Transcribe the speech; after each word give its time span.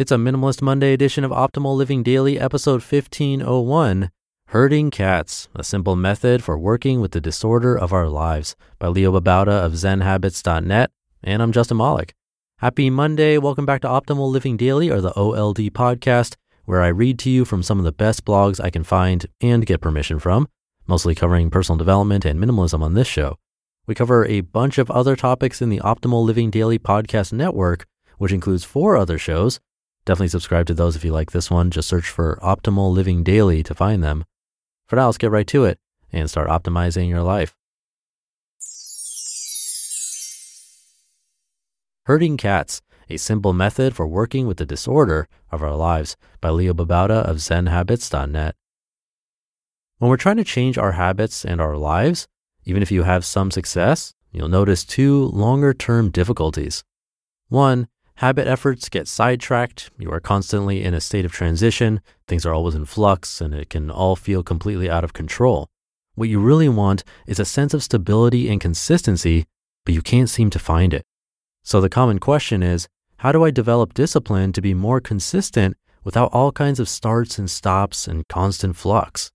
It's 0.00 0.10
a 0.10 0.16
Minimalist 0.16 0.62
Monday 0.62 0.94
edition 0.94 1.24
of 1.24 1.30
Optimal 1.30 1.76
Living 1.76 2.02
Daily, 2.02 2.40
episode 2.40 2.80
1501 2.80 4.10
Herding 4.46 4.90
Cats 4.90 5.50
A 5.54 5.62
Simple 5.62 5.94
Method 5.94 6.42
for 6.42 6.56
Working 6.56 7.02
with 7.02 7.10
the 7.10 7.20
Disorder 7.20 7.76
of 7.76 7.92
Our 7.92 8.08
Lives 8.08 8.56
by 8.78 8.86
Leo 8.86 9.12
Babauta 9.12 9.62
of 9.62 9.72
ZenHabits.net. 9.74 10.90
And 11.22 11.42
I'm 11.42 11.52
Justin 11.52 11.76
Malik. 11.76 12.14
Happy 12.60 12.88
Monday. 12.88 13.36
Welcome 13.36 13.66
back 13.66 13.82
to 13.82 13.88
Optimal 13.88 14.30
Living 14.30 14.56
Daily, 14.56 14.88
or 14.88 15.02
the 15.02 15.12
OLD 15.12 15.58
podcast, 15.74 16.36
where 16.64 16.80
I 16.80 16.88
read 16.88 17.18
to 17.18 17.30
you 17.30 17.44
from 17.44 17.62
some 17.62 17.78
of 17.78 17.84
the 17.84 17.92
best 17.92 18.24
blogs 18.24 18.58
I 18.58 18.70
can 18.70 18.84
find 18.84 19.26
and 19.42 19.66
get 19.66 19.82
permission 19.82 20.18
from, 20.18 20.48
mostly 20.86 21.14
covering 21.14 21.50
personal 21.50 21.76
development 21.76 22.24
and 22.24 22.42
minimalism 22.42 22.80
on 22.80 22.94
this 22.94 23.06
show. 23.06 23.36
We 23.86 23.94
cover 23.94 24.24
a 24.24 24.40
bunch 24.40 24.78
of 24.78 24.90
other 24.90 25.14
topics 25.14 25.60
in 25.60 25.68
the 25.68 25.80
Optimal 25.80 26.24
Living 26.24 26.50
Daily 26.50 26.78
podcast 26.78 27.34
network, 27.34 27.84
which 28.16 28.32
includes 28.32 28.64
four 28.64 28.96
other 28.96 29.18
shows 29.18 29.60
Definitely 30.04 30.28
subscribe 30.28 30.66
to 30.66 30.74
those 30.74 30.96
if 30.96 31.04
you 31.04 31.12
like 31.12 31.30
this 31.30 31.50
one. 31.50 31.70
Just 31.70 31.88
search 31.88 32.08
for 32.08 32.38
Optimal 32.42 32.92
Living 32.92 33.22
Daily 33.22 33.62
to 33.62 33.74
find 33.74 34.02
them. 34.02 34.24
For 34.86 34.96
now, 34.96 35.06
let's 35.06 35.18
get 35.18 35.30
right 35.30 35.46
to 35.48 35.64
it 35.64 35.78
and 36.12 36.28
start 36.28 36.48
optimizing 36.48 37.08
your 37.08 37.22
life. 37.22 37.54
Herding 42.04 42.36
Cats, 42.36 42.82
a 43.08 43.16
simple 43.16 43.52
method 43.52 43.94
for 43.94 44.06
working 44.06 44.46
with 44.46 44.56
the 44.56 44.66
disorder 44.66 45.28
of 45.52 45.62
our 45.62 45.76
lives 45.76 46.16
by 46.40 46.50
Leo 46.50 46.72
Babauta 46.72 47.22
of 47.22 47.36
ZenHabits.net. 47.36 48.56
When 49.98 50.08
we're 50.08 50.16
trying 50.16 50.38
to 50.38 50.44
change 50.44 50.78
our 50.78 50.92
habits 50.92 51.44
and 51.44 51.60
our 51.60 51.76
lives, 51.76 52.26
even 52.64 52.82
if 52.82 52.90
you 52.90 53.02
have 53.02 53.24
some 53.24 53.50
success, 53.50 54.14
you'll 54.32 54.48
notice 54.48 54.84
two 54.84 55.26
longer 55.26 55.74
term 55.74 56.10
difficulties. 56.10 56.84
One 57.48 57.86
Habit 58.20 58.46
efforts 58.46 58.90
get 58.90 59.08
sidetracked. 59.08 59.90
You 59.98 60.12
are 60.12 60.20
constantly 60.20 60.84
in 60.84 60.92
a 60.92 61.00
state 61.00 61.24
of 61.24 61.32
transition. 61.32 62.02
Things 62.28 62.44
are 62.44 62.52
always 62.52 62.74
in 62.74 62.84
flux 62.84 63.40
and 63.40 63.54
it 63.54 63.70
can 63.70 63.90
all 63.90 64.14
feel 64.14 64.42
completely 64.42 64.90
out 64.90 65.04
of 65.04 65.14
control. 65.14 65.70
What 66.16 66.28
you 66.28 66.38
really 66.38 66.68
want 66.68 67.02
is 67.26 67.40
a 67.40 67.46
sense 67.46 67.72
of 67.72 67.82
stability 67.82 68.50
and 68.50 68.60
consistency, 68.60 69.46
but 69.86 69.94
you 69.94 70.02
can't 70.02 70.28
seem 70.28 70.50
to 70.50 70.58
find 70.58 70.92
it. 70.92 71.06
So 71.62 71.80
the 71.80 71.88
common 71.88 72.18
question 72.18 72.62
is, 72.62 72.88
how 73.20 73.32
do 73.32 73.42
I 73.42 73.50
develop 73.50 73.94
discipline 73.94 74.52
to 74.52 74.60
be 74.60 74.74
more 74.74 75.00
consistent 75.00 75.78
without 76.04 76.30
all 76.30 76.52
kinds 76.52 76.78
of 76.78 76.90
starts 76.90 77.38
and 77.38 77.50
stops 77.50 78.06
and 78.06 78.28
constant 78.28 78.76
flux? 78.76 79.30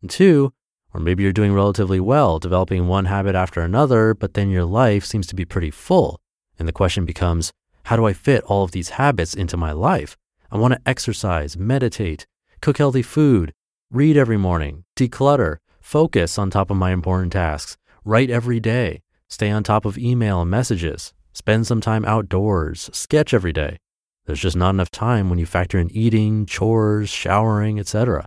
And 0.00 0.08
two, 0.08 0.52
or 0.92 1.00
maybe 1.00 1.24
you're 1.24 1.32
doing 1.32 1.52
relatively 1.52 1.98
well, 1.98 2.38
developing 2.38 2.86
one 2.86 3.06
habit 3.06 3.34
after 3.34 3.60
another, 3.60 4.14
but 4.14 4.34
then 4.34 4.50
your 4.50 4.66
life 4.66 5.04
seems 5.04 5.26
to 5.26 5.34
be 5.34 5.44
pretty 5.44 5.72
full. 5.72 6.20
And 6.56 6.68
the 6.68 6.72
question 6.72 7.04
becomes, 7.04 7.50
how 7.84 7.96
do 7.96 8.06
I 8.06 8.12
fit 8.12 8.42
all 8.44 8.64
of 8.64 8.72
these 8.72 8.90
habits 8.90 9.34
into 9.34 9.56
my 9.56 9.72
life? 9.72 10.16
I 10.50 10.56
want 10.56 10.72
to 10.74 10.80
exercise, 10.86 11.56
meditate, 11.56 12.26
cook 12.60 12.78
healthy 12.78 13.02
food, 13.02 13.52
read 13.90 14.16
every 14.16 14.38
morning, 14.38 14.84
declutter, 14.96 15.58
focus 15.80 16.38
on 16.38 16.50
top 16.50 16.70
of 16.70 16.76
my 16.76 16.92
important 16.92 17.32
tasks, 17.32 17.76
write 18.04 18.30
every 18.30 18.58
day, 18.58 19.02
stay 19.28 19.50
on 19.50 19.62
top 19.62 19.84
of 19.84 19.98
email 19.98 20.40
and 20.40 20.50
messages, 20.50 21.12
spend 21.32 21.66
some 21.66 21.80
time 21.80 22.04
outdoors, 22.06 22.88
sketch 22.92 23.34
every 23.34 23.52
day. 23.52 23.78
There's 24.24 24.40
just 24.40 24.56
not 24.56 24.70
enough 24.70 24.90
time 24.90 25.28
when 25.28 25.38
you 25.38 25.44
factor 25.44 25.78
in 25.78 25.90
eating, 25.90 26.46
chores, 26.46 27.10
showering, 27.10 27.78
etc. 27.78 28.26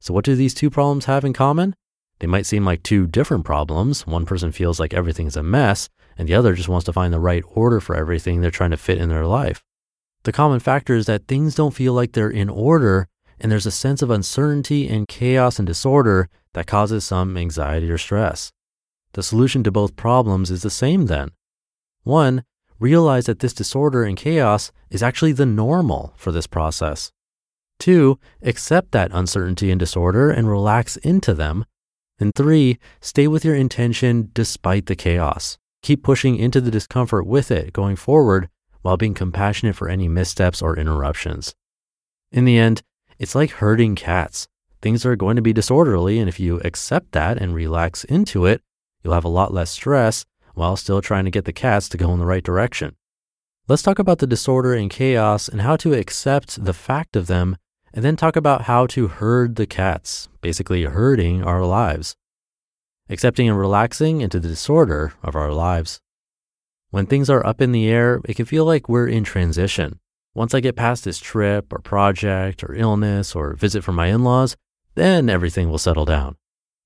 So 0.00 0.12
what 0.12 0.24
do 0.24 0.34
these 0.34 0.54
two 0.54 0.68
problems 0.68 1.04
have 1.04 1.24
in 1.24 1.32
common? 1.32 1.76
They 2.24 2.28
might 2.28 2.46
seem 2.46 2.64
like 2.64 2.82
two 2.82 3.06
different 3.06 3.44
problems. 3.44 4.06
One 4.06 4.24
person 4.24 4.50
feels 4.50 4.80
like 4.80 4.94
everything's 4.94 5.36
a 5.36 5.42
mess, 5.42 5.90
and 6.16 6.26
the 6.26 6.32
other 6.32 6.54
just 6.54 6.70
wants 6.70 6.86
to 6.86 6.92
find 6.94 7.12
the 7.12 7.20
right 7.20 7.44
order 7.48 7.80
for 7.80 7.94
everything 7.94 8.40
they're 8.40 8.50
trying 8.50 8.70
to 8.70 8.78
fit 8.78 8.96
in 8.96 9.10
their 9.10 9.26
life. 9.26 9.62
The 10.22 10.32
common 10.32 10.58
factor 10.58 10.94
is 10.94 11.04
that 11.04 11.28
things 11.28 11.54
don't 11.54 11.74
feel 11.74 11.92
like 11.92 12.12
they're 12.12 12.30
in 12.30 12.48
order, 12.48 13.08
and 13.38 13.52
there's 13.52 13.66
a 13.66 13.70
sense 13.70 14.00
of 14.00 14.08
uncertainty 14.08 14.88
and 14.88 15.06
chaos 15.06 15.58
and 15.58 15.66
disorder 15.66 16.30
that 16.54 16.66
causes 16.66 17.04
some 17.04 17.36
anxiety 17.36 17.90
or 17.90 17.98
stress. 17.98 18.52
The 19.12 19.22
solution 19.22 19.62
to 19.64 19.70
both 19.70 19.94
problems 19.94 20.50
is 20.50 20.62
the 20.62 20.70
same 20.70 21.04
then. 21.04 21.32
One, 22.04 22.44
realize 22.80 23.26
that 23.26 23.40
this 23.40 23.52
disorder 23.52 24.02
and 24.02 24.16
chaos 24.16 24.72
is 24.88 25.02
actually 25.02 25.32
the 25.32 25.44
normal 25.44 26.14
for 26.16 26.32
this 26.32 26.46
process. 26.46 27.12
Two, 27.78 28.18
accept 28.40 28.92
that 28.92 29.10
uncertainty 29.12 29.70
and 29.70 29.78
disorder 29.78 30.30
and 30.30 30.48
relax 30.48 30.96
into 30.96 31.34
them. 31.34 31.66
And 32.18 32.34
three, 32.34 32.78
stay 33.00 33.26
with 33.26 33.44
your 33.44 33.54
intention 33.54 34.30
despite 34.32 34.86
the 34.86 34.96
chaos. 34.96 35.58
Keep 35.82 36.02
pushing 36.02 36.36
into 36.36 36.60
the 36.60 36.70
discomfort 36.70 37.26
with 37.26 37.50
it 37.50 37.72
going 37.72 37.96
forward 37.96 38.48
while 38.82 38.96
being 38.96 39.14
compassionate 39.14 39.76
for 39.76 39.88
any 39.88 40.08
missteps 40.08 40.62
or 40.62 40.78
interruptions. 40.78 41.54
In 42.30 42.44
the 42.44 42.58
end, 42.58 42.82
it's 43.18 43.34
like 43.34 43.50
herding 43.52 43.94
cats. 43.94 44.48
Things 44.82 45.06
are 45.06 45.16
going 45.16 45.36
to 45.36 45.42
be 45.42 45.52
disorderly, 45.52 46.18
and 46.18 46.28
if 46.28 46.38
you 46.38 46.60
accept 46.60 47.12
that 47.12 47.38
and 47.38 47.54
relax 47.54 48.04
into 48.04 48.44
it, 48.44 48.60
you'll 49.02 49.14
have 49.14 49.24
a 49.24 49.28
lot 49.28 49.52
less 49.52 49.70
stress 49.70 50.24
while 50.54 50.76
still 50.76 51.00
trying 51.00 51.24
to 51.24 51.30
get 51.30 51.46
the 51.46 51.52
cats 51.52 51.88
to 51.88 51.96
go 51.96 52.12
in 52.12 52.18
the 52.18 52.26
right 52.26 52.44
direction. 52.44 52.94
Let's 53.66 53.82
talk 53.82 53.98
about 53.98 54.18
the 54.18 54.26
disorder 54.26 54.74
and 54.74 54.90
chaos 54.90 55.48
and 55.48 55.62
how 55.62 55.76
to 55.76 55.94
accept 55.94 56.64
the 56.64 56.74
fact 56.74 57.16
of 57.16 57.26
them, 57.26 57.56
and 57.94 58.04
then 58.04 58.16
talk 58.16 58.36
about 58.36 58.62
how 58.62 58.86
to 58.88 59.08
herd 59.08 59.56
the 59.56 59.66
cats, 59.66 60.28
basically 60.42 60.82
herding 60.82 61.42
our 61.42 61.64
lives 61.64 62.14
accepting 63.08 63.48
and 63.48 63.58
relaxing 63.58 64.20
into 64.20 64.40
the 64.40 64.48
disorder 64.48 65.12
of 65.22 65.36
our 65.36 65.52
lives. 65.52 66.00
When 66.90 67.06
things 67.06 67.28
are 67.28 67.44
up 67.44 67.60
in 67.60 67.72
the 67.72 67.88
air, 67.88 68.20
it 68.24 68.34
can 68.34 68.46
feel 68.46 68.64
like 68.64 68.88
we're 68.88 69.08
in 69.08 69.24
transition. 69.24 69.98
Once 70.34 70.54
I 70.54 70.60
get 70.60 70.76
past 70.76 71.04
this 71.04 71.18
trip 71.18 71.72
or 71.72 71.78
project 71.78 72.64
or 72.64 72.74
illness 72.74 73.34
or 73.34 73.54
visit 73.54 73.84
from 73.84 73.96
my 73.96 74.06
in 74.06 74.24
laws, 74.24 74.56
then 74.94 75.28
everything 75.28 75.70
will 75.70 75.78
settle 75.78 76.04
down. 76.04 76.36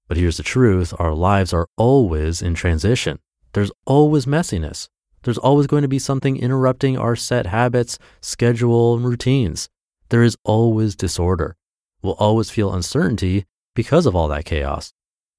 But 0.06 0.16
here's 0.16 0.38
the 0.38 0.42
truth 0.42 0.94
our 0.98 1.14
lives 1.14 1.52
are 1.52 1.68
always 1.76 2.42
in 2.42 2.54
transition. 2.54 3.18
There's 3.52 3.72
always 3.86 4.26
messiness. 4.26 4.88
There's 5.22 5.38
always 5.38 5.66
going 5.66 5.82
to 5.82 5.88
be 5.88 5.98
something 5.98 6.36
interrupting 6.36 6.96
our 6.96 7.16
set 7.16 7.46
habits, 7.46 7.98
schedule, 8.20 8.94
and 8.94 9.04
routines. 9.04 9.68
There 10.10 10.22
is 10.22 10.36
always 10.42 10.96
disorder. 10.96 11.56
We'll 12.02 12.14
always 12.14 12.50
feel 12.50 12.72
uncertainty 12.72 13.44
because 13.74 14.06
of 14.06 14.16
all 14.16 14.28
that 14.28 14.44
chaos. 14.44 14.92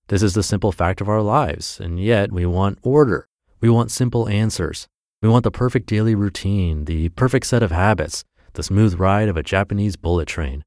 This 0.09 0.21
is 0.21 0.33
the 0.33 0.43
simple 0.43 0.71
fact 0.71 1.01
of 1.01 1.09
our 1.09 1.21
lives, 1.21 1.79
and 1.79 1.99
yet 1.99 2.31
we 2.31 2.45
want 2.45 2.79
order. 2.83 3.27
We 3.61 3.69
want 3.69 3.91
simple 3.91 4.29
answers. 4.29 4.87
We 5.21 5.29
want 5.29 5.43
the 5.43 5.51
perfect 5.51 5.87
daily 5.87 6.15
routine, 6.15 6.85
the 6.85 7.09
perfect 7.09 7.45
set 7.45 7.63
of 7.63 7.71
habits, 7.71 8.23
the 8.53 8.63
smooth 8.63 8.99
ride 8.99 9.27
of 9.27 9.37
a 9.37 9.43
Japanese 9.43 9.95
bullet 9.95 10.27
train. 10.27 10.63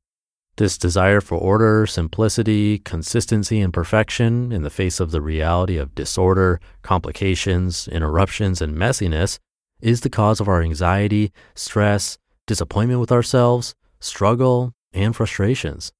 This 0.57 0.77
desire 0.77 1.21
for 1.21 1.39
order, 1.39 1.87
simplicity, 1.87 2.79
consistency, 2.79 3.61
and 3.61 3.73
perfection 3.73 4.53
in 4.53 4.63
the 4.63 4.71
face 4.71 5.01
of 5.01 5.11
the 5.11 5.23
reality 5.23 5.79
of 5.79 5.95
disorder, 5.95 6.61
complications, 6.83 7.89
interruptions, 7.89 8.61
and 8.61 8.77
messiness 8.77 9.39
is 9.81 10.03
the 10.03 10.11
cause 10.11 10.41
of 10.41 10.49
our 10.49 10.61
anxiety, 10.61 11.33
stress, 11.55 12.19
disappointment 12.47 13.01
with 13.01 13.11
ourselves, 13.11 13.75
struggle, 14.03 14.73
and 14.93 15.17
frustrations. 15.17 15.93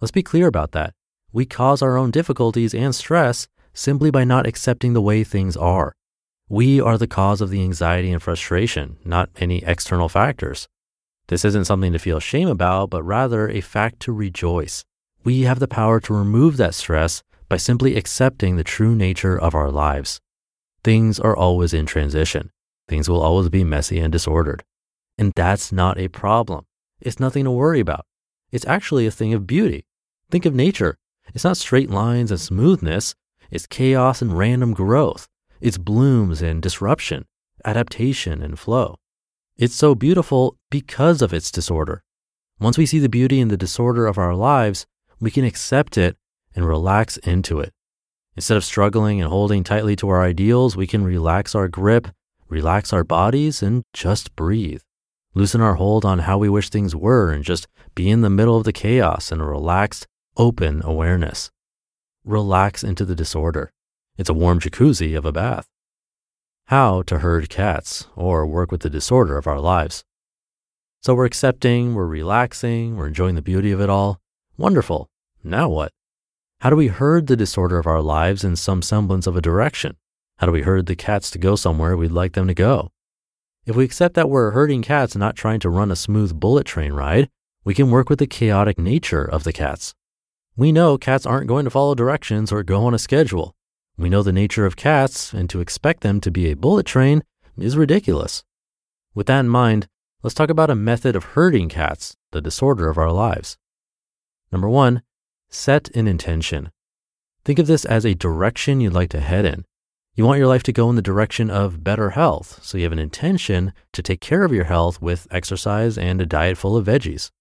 Let's 0.00 0.10
be 0.10 0.22
clear 0.22 0.46
about 0.46 0.72
that 0.72 0.94
we 1.34 1.44
cause 1.44 1.82
our 1.82 1.96
own 1.96 2.12
difficulties 2.12 2.72
and 2.72 2.94
stress 2.94 3.48
simply 3.74 4.08
by 4.08 4.22
not 4.22 4.46
accepting 4.46 4.92
the 4.92 5.02
way 5.02 5.24
things 5.24 5.56
are. 5.56 5.92
We 6.48 6.80
are 6.80 6.96
the 6.96 7.08
cause 7.08 7.40
of 7.40 7.50
the 7.50 7.60
anxiety 7.60 8.12
and 8.12 8.22
frustration, 8.22 8.98
not 9.04 9.30
any 9.36 9.64
external 9.64 10.08
factors. 10.08 10.68
This 11.26 11.44
isn't 11.44 11.64
something 11.64 11.92
to 11.92 11.98
feel 11.98 12.20
shame 12.20 12.46
about, 12.46 12.90
but 12.90 13.02
rather 13.02 13.48
a 13.48 13.60
fact 13.60 13.98
to 14.00 14.12
rejoice. 14.12 14.84
We 15.24 15.42
have 15.42 15.58
the 15.58 15.66
power 15.66 15.98
to 16.00 16.14
remove 16.14 16.56
that 16.58 16.74
stress 16.74 17.24
by 17.48 17.56
simply 17.56 17.96
accepting 17.96 18.54
the 18.54 18.62
true 18.62 18.94
nature 18.94 19.36
of 19.36 19.56
our 19.56 19.72
lives. 19.72 20.20
Things 20.84 21.18
are 21.18 21.36
always 21.36 21.74
in 21.74 21.86
transition. 21.86 22.50
Things 22.86 23.08
will 23.08 23.22
always 23.22 23.48
be 23.48 23.64
messy 23.64 23.98
and 23.98 24.12
disordered. 24.12 24.62
And 25.18 25.32
that's 25.34 25.72
not 25.72 25.98
a 25.98 26.06
problem. 26.06 26.64
It's 27.00 27.20
nothing 27.20 27.44
to 27.44 27.50
worry 27.50 27.80
about. 27.80 28.06
It's 28.50 28.66
actually 28.66 29.06
a 29.06 29.10
thing 29.10 29.34
of 29.34 29.46
beauty. 29.46 29.86
Think 30.30 30.46
of 30.46 30.54
nature. 30.54 30.96
It's 31.34 31.44
not 31.44 31.56
straight 31.56 31.90
lines 31.90 32.30
and 32.30 32.40
smoothness, 32.40 33.14
it's 33.50 33.66
chaos 33.66 34.20
and 34.20 34.36
random 34.36 34.74
growth. 34.74 35.28
It's 35.60 35.78
blooms 35.78 36.42
and 36.42 36.62
disruption, 36.62 37.26
adaptation 37.64 38.42
and 38.42 38.58
flow. 38.58 38.96
It's 39.56 39.74
so 39.74 39.94
beautiful 39.94 40.56
because 40.70 41.22
of 41.22 41.32
its 41.32 41.50
disorder. 41.50 42.02
Once 42.58 42.76
we 42.76 42.86
see 42.86 42.98
the 42.98 43.08
beauty 43.08 43.40
in 43.40 43.48
the 43.48 43.56
disorder 43.56 44.06
of 44.06 44.18
our 44.18 44.34
lives, 44.34 44.86
we 45.20 45.30
can 45.30 45.44
accept 45.44 45.96
it 45.96 46.16
and 46.54 46.66
relax 46.66 47.16
into 47.18 47.60
it. 47.60 47.72
Instead 48.36 48.56
of 48.56 48.64
struggling 48.64 49.20
and 49.20 49.30
holding 49.30 49.62
tightly 49.62 49.94
to 49.96 50.08
our 50.08 50.22
ideals, 50.22 50.76
we 50.76 50.86
can 50.86 51.04
relax 51.04 51.54
our 51.54 51.68
grip, 51.68 52.08
relax 52.48 52.92
our 52.92 53.04
bodies, 53.04 53.62
and 53.62 53.84
just 53.92 54.34
breathe. 54.34 54.82
Loosen 55.36 55.60
our 55.60 55.74
hold 55.74 56.04
on 56.04 56.20
how 56.20 56.38
we 56.38 56.48
wish 56.48 56.70
things 56.70 56.94
were 56.94 57.32
and 57.32 57.42
just 57.42 57.66
be 57.96 58.08
in 58.08 58.20
the 58.20 58.30
middle 58.30 58.56
of 58.56 58.62
the 58.62 58.72
chaos 58.72 59.32
in 59.32 59.40
a 59.40 59.44
relaxed, 59.44 60.06
open 60.36 60.80
awareness. 60.84 61.50
Relax 62.24 62.84
into 62.84 63.04
the 63.04 63.16
disorder. 63.16 63.72
It's 64.16 64.30
a 64.30 64.34
warm 64.34 64.60
jacuzzi 64.60 65.16
of 65.16 65.24
a 65.24 65.32
bath. 65.32 65.66
How 66.66 67.02
to 67.02 67.18
herd 67.18 67.48
cats 67.48 68.06
or 68.14 68.46
work 68.46 68.70
with 68.70 68.82
the 68.82 68.90
disorder 68.90 69.36
of 69.36 69.48
our 69.48 69.58
lives. 69.58 70.04
So 71.02 71.16
we're 71.16 71.26
accepting, 71.26 71.94
we're 71.94 72.06
relaxing, 72.06 72.96
we're 72.96 73.08
enjoying 73.08 73.34
the 73.34 73.42
beauty 73.42 73.72
of 73.72 73.80
it 73.80 73.90
all. 73.90 74.20
Wonderful. 74.56 75.08
Now 75.42 75.68
what? 75.68 75.90
How 76.60 76.70
do 76.70 76.76
we 76.76 76.86
herd 76.86 77.26
the 77.26 77.36
disorder 77.36 77.78
of 77.78 77.88
our 77.88 78.00
lives 78.00 78.44
in 78.44 78.54
some 78.54 78.82
semblance 78.82 79.26
of 79.26 79.36
a 79.36 79.42
direction? 79.42 79.96
How 80.38 80.46
do 80.46 80.52
we 80.52 80.62
herd 80.62 80.86
the 80.86 80.94
cats 80.94 81.28
to 81.32 81.38
go 81.38 81.56
somewhere 81.56 81.96
we'd 81.96 82.12
like 82.12 82.34
them 82.34 82.46
to 82.46 82.54
go? 82.54 82.92
If 83.66 83.76
we 83.76 83.84
accept 83.84 84.14
that 84.14 84.28
we're 84.28 84.50
herding 84.50 84.82
cats 84.82 85.14
and 85.14 85.20
not 85.20 85.36
trying 85.36 85.60
to 85.60 85.70
run 85.70 85.90
a 85.90 85.96
smooth 85.96 86.38
bullet 86.38 86.66
train 86.66 86.92
ride, 86.92 87.30
we 87.64 87.72
can 87.72 87.90
work 87.90 88.10
with 88.10 88.18
the 88.18 88.26
chaotic 88.26 88.78
nature 88.78 89.24
of 89.24 89.44
the 89.44 89.54
cats. 89.54 89.94
We 90.54 90.70
know 90.70 90.98
cats 90.98 91.24
aren't 91.24 91.48
going 91.48 91.64
to 91.64 91.70
follow 91.70 91.94
directions 91.94 92.52
or 92.52 92.62
go 92.62 92.84
on 92.84 92.92
a 92.92 92.98
schedule. 92.98 93.54
We 93.96 94.10
know 94.10 94.22
the 94.22 94.32
nature 94.32 94.66
of 94.66 94.76
cats, 94.76 95.32
and 95.32 95.48
to 95.48 95.60
expect 95.60 96.02
them 96.02 96.20
to 96.20 96.30
be 96.30 96.50
a 96.50 96.56
bullet 96.56 96.84
train 96.84 97.22
is 97.56 97.76
ridiculous. 97.76 98.44
With 99.14 99.28
that 99.28 99.40
in 99.40 99.48
mind, 99.48 99.88
let's 100.22 100.34
talk 100.34 100.50
about 100.50 100.70
a 100.70 100.74
method 100.74 101.16
of 101.16 101.24
herding 101.24 101.70
cats, 101.70 102.16
the 102.32 102.42
disorder 102.42 102.90
of 102.90 102.98
our 102.98 103.12
lives. 103.12 103.56
Number 104.52 104.68
one, 104.68 105.02
set 105.48 105.88
an 105.96 106.06
intention. 106.06 106.70
Think 107.44 107.58
of 107.58 107.66
this 107.66 107.86
as 107.86 108.04
a 108.04 108.14
direction 108.14 108.80
you'd 108.80 108.92
like 108.92 109.10
to 109.10 109.20
head 109.20 109.46
in. 109.46 109.64
You 110.16 110.24
want 110.24 110.38
your 110.38 110.46
life 110.46 110.62
to 110.64 110.72
go 110.72 110.88
in 110.90 110.94
the 110.94 111.02
direction 111.02 111.50
of 111.50 111.82
better 111.82 112.10
health, 112.10 112.60
so 112.62 112.78
you 112.78 112.84
have 112.84 112.92
an 112.92 113.00
intention 113.00 113.72
to 113.92 114.00
take 114.00 114.20
care 114.20 114.44
of 114.44 114.52
your 114.52 114.64
health 114.64 115.02
with 115.02 115.26
exercise 115.32 115.98
and 115.98 116.20
a 116.20 116.26
diet 116.26 116.56
full 116.56 116.76
of 116.76 116.86
veggies. 116.86 117.32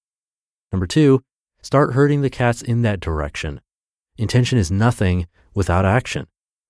Number 0.72 0.88
two, 0.88 1.22
start 1.62 1.94
herding 1.94 2.22
the 2.22 2.32
cats 2.32 2.64
in 2.64 2.82
that 2.82 3.00
direction. 3.00 3.62
Intention 4.18 4.58
is 4.58 4.72
nothing 4.72 5.28
without 5.54 5.86
action. 5.86 6.26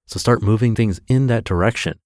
So 0.07 0.19
start 0.19 0.41
moving 0.41 0.75
things 0.75 0.99
in 1.07 1.27
that 1.27 1.45
direction. 1.45 1.99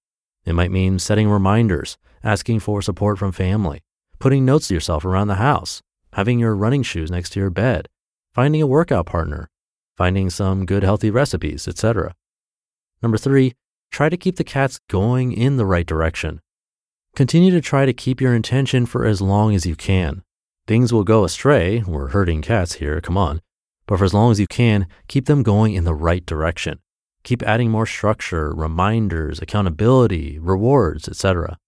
It 0.44 0.52
might 0.52 0.70
mean 0.70 1.00
setting 1.00 1.28
reminders, 1.28 1.98
asking 2.22 2.60
for 2.60 2.80
support 2.80 3.18
from 3.18 3.32
family, 3.32 3.82
putting 4.20 4.44
notes 4.44 4.68
to 4.68 4.74
yourself 4.74 5.04
around 5.04 5.26
the 5.26 5.34
house, 5.34 5.82
having 6.12 6.38
your 6.38 6.54
running 6.54 6.84
shoes 6.84 7.10
next 7.10 7.30
to 7.30 7.40
your 7.40 7.50
bed, 7.50 7.88
finding 8.32 8.62
a 8.62 8.66
workout 8.68 9.06
partner, 9.06 9.50
finding 9.96 10.30
some 10.30 10.66
good 10.66 10.84
healthy 10.84 11.10
recipes, 11.10 11.66
etc. 11.66 12.14
Number 13.02 13.18
three, 13.18 13.54
try 13.90 14.08
to 14.08 14.16
keep 14.16 14.36
the 14.36 14.44
cats 14.44 14.80
going 14.88 15.32
in 15.32 15.56
the 15.56 15.66
right 15.66 15.86
direction. 15.86 16.40
Continue 17.16 17.50
to 17.50 17.60
try 17.60 17.86
to 17.86 17.92
keep 17.92 18.20
your 18.20 18.34
intention 18.34 18.86
for 18.86 19.04
as 19.04 19.20
long 19.20 19.54
as 19.54 19.66
you 19.66 19.74
can. 19.74 20.22
Things 20.66 20.92
will 20.92 21.04
go 21.04 21.24
astray. 21.24 21.82
We're 21.86 22.08
herding 22.08 22.42
cats 22.42 22.74
here, 22.74 23.00
come 23.00 23.16
on. 23.16 23.40
But 23.86 23.98
for 23.98 24.04
as 24.04 24.14
long 24.14 24.30
as 24.30 24.38
you 24.38 24.46
can, 24.46 24.86
keep 25.08 25.26
them 25.26 25.42
going 25.42 25.74
in 25.74 25.84
the 25.84 25.94
right 25.94 26.24
direction. 26.24 26.78
Keep 27.24 27.42
adding 27.42 27.70
more 27.70 27.86
structure, 27.86 28.52
reminders, 28.54 29.40
accountability, 29.40 30.38
rewards, 30.38 31.08
etc. 31.08 31.58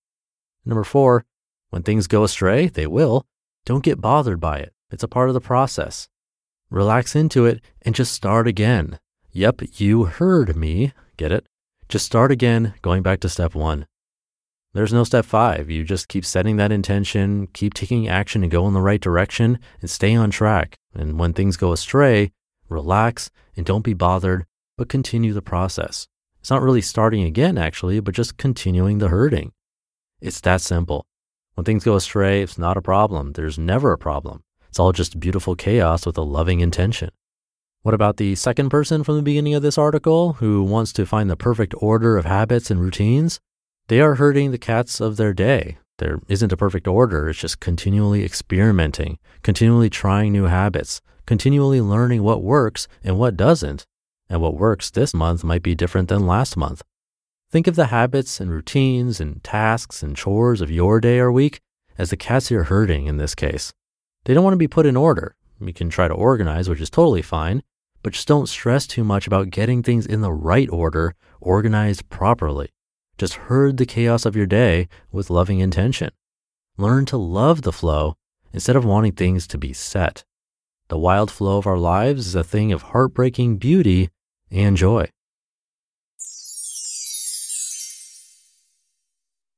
Number 0.64 0.84
four, 0.84 1.24
when 1.70 1.82
things 1.82 2.06
go 2.06 2.24
astray, 2.24 2.68
they 2.68 2.86
will, 2.86 3.26
don't 3.64 3.84
get 3.84 4.00
bothered 4.00 4.40
by 4.40 4.58
it. 4.58 4.72
It's 4.90 5.02
a 5.02 5.08
part 5.08 5.28
of 5.28 5.34
the 5.34 5.40
process. 5.40 6.08
Relax 6.70 7.16
into 7.16 7.46
it 7.46 7.60
and 7.82 7.94
just 7.94 8.12
start 8.12 8.46
again. 8.46 8.98
Yep, 9.32 9.62
you 9.80 10.04
heard 10.04 10.56
me. 10.56 10.92
Get 11.16 11.32
it? 11.32 11.46
Just 11.90 12.06
start 12.06 12.30
again, 12.30 12.74
going 12.82 13.02
back 13.02 13.18
to 13.18 13.28
step 13.28 13.52
one. 13.52 13.84
There's 14.74 14.92
no 14.92 15.02
step 15.02 15.24
five. 15.24 15.68
You 15.68 15.82
just 15.82 16.06
keep 16.06 16.24
setting 16.24 16.56
that 16.56 16.70
intention, 16.70 17.48
keep 17.48 17.74
taking 17.74 18.06
action 18.06 18.44
and 18.44 18.52
go 18.52 18.68
in 18.68 18.74
the 18.74 18.80
right 18.80 19.00
direction 19.00 19.58
and 19.80 19.90
stay 19.90 20.14
on 20.14 20.30
track. 20.30 20.76
And 20.94 21.18
when 21.18 21.32
things 21.32 21.56
go 21.56 21.72
astray, 21.72 22.30
relax 22.68 23.32
and 23.56 23.66
don't 23.66 23.82
be 23.82 23.92
bothered, 23.92 24.46
but 24.78 24.88
continue 24.88 25.32
the 25.32 25.42
process. 25.42 26.06
It's 26.38 26.48
not 26.48 26.62
really 26.62 26.80
starting 26.80 27.24
again, 27.24 27.58
actually, 27.58 27.98
but 27.98 28.14
just 28.14 28.36
continuing 28.36 28.98
the 28.98 29.08
herding. 29.08 29.50
It's 30.20 30.40
that 30.42 30.60
simple. 30.60 31.06
When 31.54 31.64
things 31.64 31.82
go 31.82 31.96
astray, 31.96 32.40
it's 32.40 32.56
not 32.56 32.76
a 32.76 32.82
problem. 32.82 33.32
There's 33.32 33.58
never 33.58 33.90
a 33.90 33.98
problem. 33.98 34.44
It's 34.68 34.78
all 34.78 34.92
just 34.92 35.18
beautiful 35.18 35.56
chaos 35.56 36.06
with 36.06 36.16
a 36.16 36.22
loving 36.22 36.60
intention. 36.60 37.10
What 37.82 37.94
about 37.94 38.18
the 38.18 38.34
second 38.34 38.68
person 38.68 39.02
from 39.04 39.16
the 39.16 39.22
beginning 39.22 39.54
of 39.54 39.62
this 39.62 39.78
article 39.78 40.34
who 40.34 40.62
wants 40.62 40.92
to 40.92 41.06
find 41.06 41.30
the 41.30 41.36
perfect 41.36 41.74
order 41.78 42.18
of 42.18 42.26
habits 42.26 42.70
and 42.70 42.78
routines? 42.78 43.40
They 43.88 44.02
are 44.02 44.16
herding 44.16 44.50
the 44.50 44.58
cats 44.58 45.00
of 45.00 45.16
their 45.16 45.32
day. 45.32 45.78
There 45.96 46.20
isn't 46.28 46.52
a 46.52 46.58
perfect 46.58 46.86
order. 46.86 47.30
It's 47.30 47.38
just 47.38 47.58
continually 47.58 48.22
experimenting, 48.22 49.18
continually 49.42 49.88
trying 49.88 50.30
new 50.30 50.44
habits, 50.44 51.00
continually 51.24 51.80
learning 51.80 52.22
what 52.22 52.42
works 52.42 52.86
and 53.02 53.18
what 53.18 53.38
doesn't. 53.38 53.86
And 54.28 54.42
what 54.42 54.58
works 54.58 54.90
this 54.90 55.14
month 55.14 55.42
might 55.42 55.62
be 55.62 55.74
different 55.74 56.10
than 56.10 56.26
last 56.26 56.58
month. 56.58 56.82
Think 57.50 57.66
of 57.66 57.76
the 57.76 57.86
habits 57.86 58.40
and 58.40 58.50
routines 58.50 59.20
and 59.20 59.42
tasks 59.42 60.02
and 60.02 60.14
chores 60.14 60.60
of 60.60 60.70
your 60.70 61.00
day 61.00 61.18
or 61.18 61.32
week 61.32 61.60
as 61.96 62.10
the 62.10 62.16
cats 62.18 62.50
you're 62.50 62.64
herding 62.64 63.06
in 63.06 63.16
this 63.16 63.34
case. 63.34 63.72
They 64.26 64.34
don't 64.34 64.44
want 64.44 64.52
to 64.52 64.58
be 64.58 64.68
put 64.68 64.84
in 64.84 64.98
order. 64.98 65.34
You 65.58 65.72
can 65.72 65.88
try 65.88 66.08
to 66.08 66.14
organize, 66.14 66.68
which 66.68 66.80
is 66.80 66.90
totally 66.90 67.22
fine, 67.22 67.62
but 68.02 68.12
just 68.12 68.28
don't 68.28 68.48
stress 68.48 68.86
too 68.86 69.04
much 69.04 69.26
about 69.26 69.50
getting 69.50 69.82
things 69.82 70.06
in 70.06 70.20
the 70.20 70.32
right 70.32 70.68
order, 70.70 71.14
organized 71.40 72.08
properly. 72.08 72.70
Just 73.18 73.34
herd 73.34 73.76
the 73.76 73.86
chaos 73.86 74.24
of 74.24 74.34
your 74.34 74.46
day 74.46 74.88
with 75.12 75.30
loving 75.30 75.60
intention. 75.60 76.10
Learn 76.76 77.04
to 77.06 77.16
love 77.16 77.62
the 77.62 77.72
flow 77.72 78.16
instead 78.52 78.76
of 78.76 78.84
wanting 78.84 79.12
things 79.12 79.46
to 79.48 79.58
be 79.58 79.72
set. 79.72 80.24
The 80.88 80.98
wild 80.98 81.30
flow 81.30 81.58
of 81.58 81.66
our 81.66 81.78
lives 81.78 82.26
is 82.26 82.34
a 82.34 82.42
thing 82.42 82.72
of 82.72 82.82
heartbreaking 82.82 83.58
beauty 83.58 84.08
and 84.50 84.76
joy. 84.76 85.10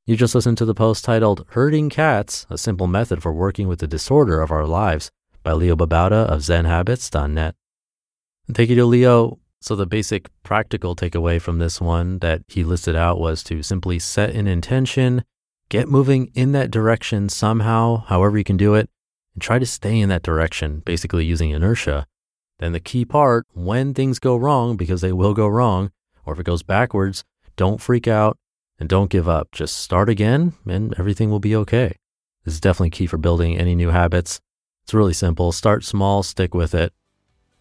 You 0.05 0.17
just 0.17 0.35
listened 0.35 0.59
to 0.59 0.65
the 0.65 0.75
post 0.75 1.05
titled 1.05 1.47
Herding 1.51 1.89
Cats, 1.89 2.45
a 2.51 2.59
simple 2.59 2.89
method 2.89 3.23
for 3.23 3.33
working 3.33 3.69
with 3.69 3.79
the 3.79 3.87
disorder 3.87 4.41
of 4.41 4.51
our 4.51 4.67
lives 4.67 5.13
by 5.45 5.53
Leo 5.53 5.77
Babauta 5.77 6.27
of 6.27 6.41
ZenHabits.net. 6.41 7.55
Thank 8.51 8.71
you 8.71 8.77
to 8.77 8.85
Leo. 8.85 9.39
So, 9.61 9.77
the 9.77 9.87
basic 9.87 10.29
practical 10.43 10.97
takeaway 10.97 11.41
from 11.41 11.59
this 11.59 11.81
one 11.81 12.19
that 12.19 12.43
he 12.49 12.65
listed 12.65 12.97
out 12.97 13.21
was 13.21 13.45
to 13.45 13.63
simply 13.63 14.01
set 14.01 14.31
an 14.31 14.49
intention, 14.49 15.25
get 15.69 15.89
moving 15.89 16.33
in 16.35 16.51
that 16.53 16.73
direction 16.73 17.29
somehow, 17.29 18.05
however 18.07 18.37
you 18.37 18.45
can 18.45 18.57
do 18.57 18.75
it, 18.75 18.91
and 19.35 19.43
try 19.43 19.61
to 19.61 19.67
stay 19.67 20.01
in 20.01 20.09
that 20.09 20.25
direction, 20.25 20.81
basically 20.81 21.25
using 21.25 21.51
inertia. 21.51 22.07
Then, 22.59 22.73
the 22.73 22.81
key 22.81 23.05
part 23.05 23.47
when 23.53 23.95
things 23.95 24.19
go 24.19 24.37
wrong, 24.37 24.77
because 24.77 25.01
they 25.01 25.13
will 25.13 25.35
go 25.35 25.47
wrong, 25.47 25.93
or 26.27 26.33
if 26.33 26.41
it 26.41 26.47
goes 26.47 26.65
backwards, 26.65 27.23
don't 27.57 27.81
freak 27.81 28.09
out 28.09 28.39
and 28.79 28.89
don't 28.89 29.11
give 29.11 29.29
up. 29.29 29.53
Just 29.53 29.77
start 29.77 30.09
again 30.09 30.55
and 30.67 30.95
everything 30.99 31.31
will 31.31 31.41
be 31.41 31.55
okay. 31.55 31.95
This 32.45 32.55
is 32.55 32.61
definitely 32.61 32.91
key 32.91 33.07
for 33.07 33.19
building 33.19 33.57
any 33.57 33.75
new 33.75 33.91
habits. 33.91 34.41
It's 34.83 34.95
really 34.95 35.13
simple. 35.13 35.53
Start 35.53 35.85
small, 35.85 36.23
stick 36.25 36.55
with 36.55 36.75
it. 36.75 36.93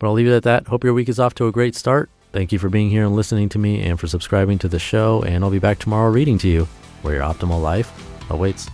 But 0.01 0.07
I'll 0.07 0.13
leave 0.13 0.25
it 0.25 0.35
at 0.35 0.43
that. 0.43 0.67
Hope 0.67 0.83
your 0.83 0.95
week 0.95 1.09
is 1.09 1.19
off 1.19 1.35
to 1.35 1.45
a 1.45 1.51
great 1.51 1.75
start. 1.75 2.09
Thank 2.31 2.51
you 2.51 2.57
for 2.57 2.69
being 2.69 2.89
here 2.89 3.05
and 3.05 3.15
listening 3.15 3.49
to 3.49 3.59
me 3.59 3.83
and 3.83 3.99
for 3.99 4.07
subscribing 4.07 4.57
to 4.59 4.67
the 4.67 4.79
show. 4.79 5.21
And 5.21 5.43
I'll 5.43 5.51
be 5.51 5.59
back 5.59 5.77
tomorrow 5.77 6.09
reading 6.09 6.39
to 6.39 6.47
you 6.47 6.65
where 7.03 7.13
your 7.13 7.23
optimal 7.23 7.61
life 7.61 7.93
awaits. 8.31 8.67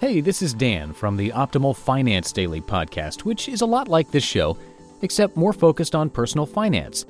Hey, 0.00 0.20
this 0.20 0.42
is 0.42 0.54
Dan 0.54 0.92
from 0.92 1.16
the 1.16 1.30
Optimal 1.30 1.76
Finance 1.76 2.30
Daily 2.30 2.60
podcast, 2.60 3.24
which 3.24 3.48
is 3.48 3.62
a 3.62 3.66
lot 3.66 3.88
like 3.88 4.12
this 4.12 4.22
show, 4.22 4.56
except 5.02 5.36
more 5.36 5.52
focused 5.52 5.96
on 5.96 6.08
personal 6.08 6.46
finance. 6.46 7.04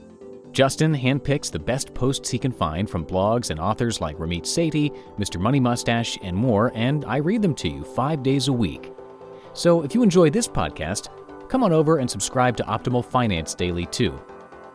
Justin 0.53 0.95
handpicks 0.95 1.51
the 1.51 1.59
best 1.59 1.93
posts 1.93 2.31
he 2.31 2.39
can 2.39 2.53
find 2.53 2.89
from 2.89 3.05
blogs 3.05 3.51
and 3.51 3.61
authors 3.61 4.01
like 4.01 4.17
Ramit 4.17 4.45
Sethi, 4.45 4.91
Mr. 5.19 5.39
Money 5.39 5.61
Mustache, 5.61 6.19
and 6.23 6.35
more, 6.35 6.73
and 6.75 7.05
I 7.05 7.19
read 7.19 7.43
them 7.43 7.55
to 7.57 7.69
you 7.69 7.85
five 7.85 8.23
days 8.23 8.49
a 8.49 8.53
week. 8.55 8.91
So 9.55 9.83
if 9.83 9.95
you 9.95 10.03
enjoy 10.03 10.31
this 10.31 10.49
podcast, 10.49 11.09
come 11.53 11.63
on 11.63 11.71
over 11.71 11.99
and 11.99 12.11
subscribe 12.11 12.57
to 12.57 12.63
Optimal 12.63 13.05
Finance 13.05 13.53
Daily 13.53 13.85
too. 13.85 14.19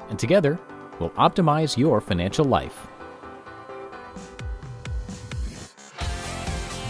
And 0.10 0.20
together, 0.20 0.60
we'll 1.00 1.10
optimize 1.12 1.76
your 1.76 2.00
financial 2.00 2.46
life. 2.46 2.86